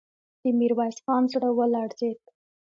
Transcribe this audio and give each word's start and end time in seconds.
د 0.41 0.43
ميرويس 0.59 0.97
خان 1.03 1.23
زړه 1.33 1.49
ولړزېد. 1.53 2.19